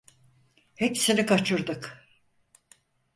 [0.75, 2.07] Hepsini kaçırdık…